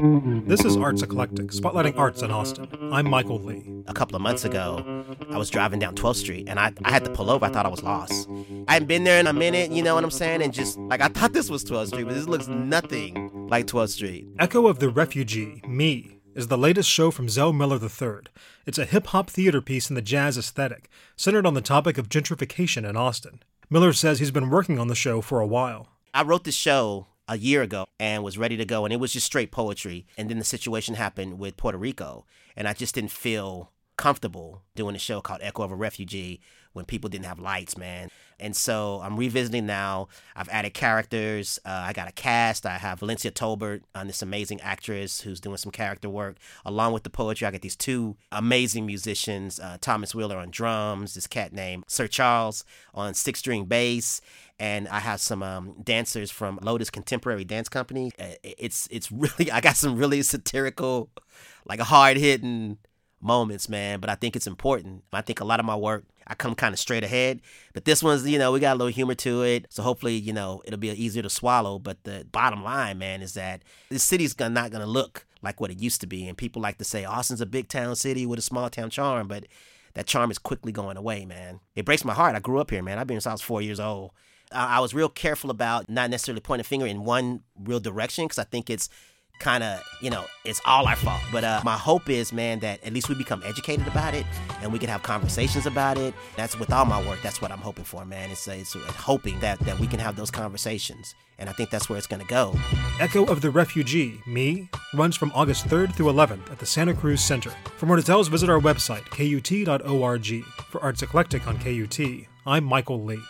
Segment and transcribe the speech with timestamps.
[0.00, 2.66] This is Arts Eclectic, spotlighting arts in Austin.
[2.90, 3.84] I'm Michael Lee.
[3.86, 7.04] A couple of months ago, I was driving down 12th Street and I, I had
[7.04, 7.44] to pull over.
[7.44, 8.26] I thought I was lost.
[8.66, 10.40] I hadn't been there in a minute, you know what I'm saying?
[10.40, 13.90] And just like I thought this was 12th Street, but this looks nothing like 12th
[13.90, 14.26] Street.
[14.38, 18.22] Echo of the Refugee, Me, is the latest show from Zell Miller III.
[18.64, 22.08] It's a hip hop theater piece in the jazz aesthetic, centered on the topic of
[22.08, 23.42] gentrification in Austin.
[23.68, 25.88] Miller says he's been working on the show for a while.
[26.14, 29.12] I wrote the show a year ago and was ready to go, and it was
[29.12, 30.04] just straight poetry.
[30.18, 32.26] And then the situation happened with Puerto Rico,
[32.56, 36.40] and I just didn't feel comfortable doing a show called Echo of a Refugee
[36.72, 38.08] when people didn't have lights, man.
[38.38, 40.08] And so I'm revisiting now.
[40.34, 41.58] I've added characters.
[41.64, 42.64] Uh, I got a cast.
[42.64, 46.36] I have Valencia Tolbert, uh, this amazing actress who's doing some character work.
[46.64, 51.14] Along with the poetry, I got these two amazing musicians uh, Thomas Wheeler on drums,
[51.14, 54.20] this cat named Sir Charles on six string bass.
[54.60, 58.12] And I have some um, dancers from Lotus Contemporary Dance Company.
[58.18, 61.08] Uh, it's it's really I got some really satirical,
[61.64, 62.76] like hard hitting
[63.22, 64.00] moments, man.
[64.00, 65.02] But I think it's important.
[65.14, 67.40] I think a lot of my work, I come kind of straight ahead.
[67.72, 69.66] But this one's, you know, we got a little humor to it.
[69.70, 71.78] So hopefully, you know, it'll be easier to swallow.
[71.78, 75.80] But the bottom line, man, is that this city's not to look like what it
[75.80, 76.28] used to be.
[76.28, 79.26] And people like to say Austin's a big town city with a small town charm.
[79.26, 79.46] But
[79.94, 81.60] that charm is quickly going away, man.
[81.74, 82.36] It breaks my heart.
[82.36, 82.98] I grew up here, man.
[82.98, 84.10] I've been since I was four years old.
[84.52, 88.38] I was real careful about not necessarily pointing a finger in one real direction because
[88.38, 88.88] I think it's
[89.40, 91.20] kind of, you know, it's all our fault.
[91.32, 94.26] But uh, my hope is, man, that at least we become educated about it
[94.62, 96.14] and we can have conversations about it.
[96.36, 97.20] That's with all my work.
[97.22, 98.30] That's what I'm hoping for, man.
[98.30, 101.14] It's, it's hoping that, that we can have those conversations.
[101.38, 102.54] And I think that's where it's going to go.
[103.00, 107.22] Echo of the Refugee, Me, runs from August 3rd through 11th at the Santa Cruz
[107.22, 107.50] Center.
[107.78, 110.44] For more details, visit our website, kut.org.
[110.70, 111.98] For Arts Eclectic on KUT,
[112.46, 113.22] I'm Michael Lee.